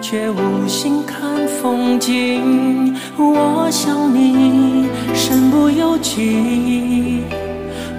[0.00, 2.94] 却无心看风景。
[3.16, 7.22] 我想你身不由己，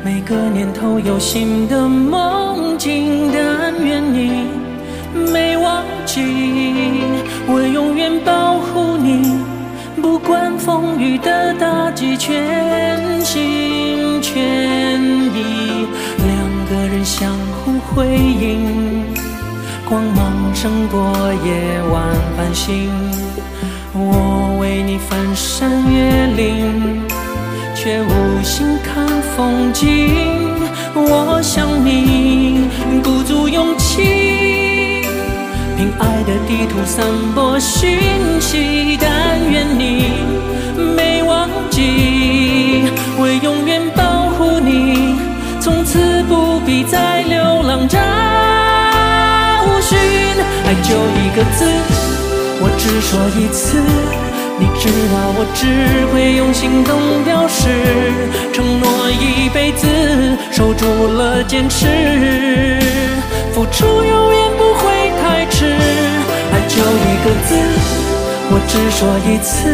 [0.03, 4.47] 每个年头有新的梦境，但愿你
[5.31, 6.21] 没忘记，
[7.47, 9.39] 我永远保护你，
[10.01, 14.99] 不管风雨的打击，全心全
[15.35, 15.85] 意，
[16.25, 16.29] 两
[16.69, 19.08] 个人相互辉映，
[19.89, 22.05] 光芒胜过夜晚
[22.37, 22.91] 繁星。
[23.91, 27.01] 我为你翻山越岭，
[27.73, 30.13] 却无心看风景。
[30.93, 32.69] 我想你
[33.03, 35.01] 鼓足勇气，
[35.75, 37.97] 凭爱的地图散播讯
[38.39, 38.95] 息。
[39.01, 39.58] 但愿
[51.39, 51.63] 个字，
[52.59, 53.79] 我只说一次。
[54.59, 55.63] 你知道我只
[56.11, 57.69] 会用行动表示，
[58.51, 59.87] 承诺一辈子，
[60.51, 61.87] 守住了坚持，
[63.53, 64.83] 付出永远不会
[65.23, 65.63] 太迟。
[66.51, 67.55] 爱就一个字，
[68.51, 69.71] 我只说一次，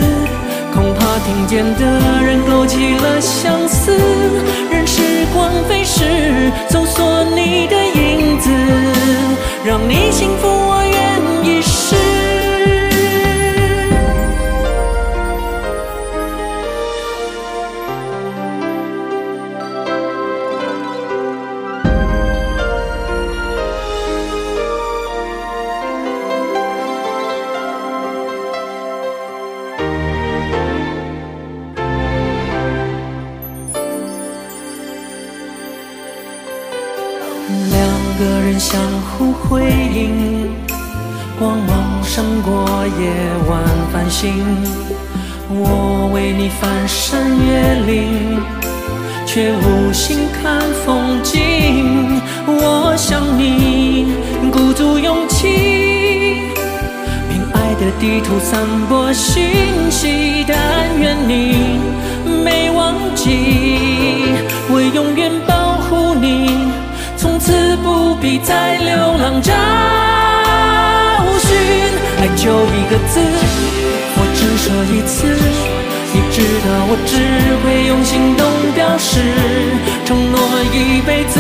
[0.72, 1.82] 恐怕听见的
[2.22, 2.46] 人
[37.48, 37.80] 两
[38.18, 39.62] 个人相互辉
[39.94, 40.50] 映，
[41.38, 42.66] 光芒胜过
[43.00, 43.12] 夜
[43.48, 43.62] 晚
[43.94, 44.44] 繁星。
[45.48, 48.42] 我为你翻山越岭，
[49.28, 52.20] 却无心看风景。
[52.48, 54.16] 我想你
[54.52, 56.52] 鼓足勇气，
[57.30, 60.44] 凭爱的地图散播讯息。
[60.48, 60.58] 但
[61.00, 61.80] 愿你
[62.44, 64.34] 没忘记，
[64.68, 65.55] 我永远保。
[67.46, 69.54] 此不必再流浪找
[71.38, 71.56] 寻，
[72.18, 73.22] 爱就一个字，
[74.18, 75.30] 我只说一次。
[76.12, 77.14] 你知道我只
[77.62, 78.42] 会用行动
[78.74, 79.22] 表示，
[80.06, 80.42] 承诺
[80.74, 81.38] 一辈子，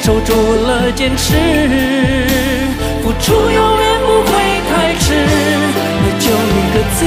[0.00, 0.28] 守住
[0.66, 1.32] 了坚持，
[3.02, 4.30] 付出永远不会
[4.68, 5.16] 太迟。
[6.02, 7.00] 爱就一个字，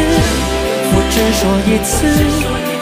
[0.90, 1.94] 我只说一次。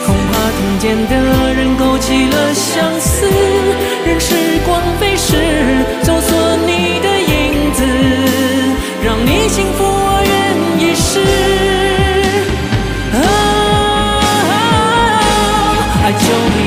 [0.05, 1.13] 恐怕听见的
[1.53, 3.27] 人勾起了相思，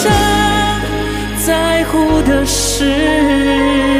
[0.00, 0.10] 生
[1.44, 3.99] 在乎的事。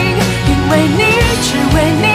[0.71, 1.03] 为你，
[1.43, 2.07] 只为你，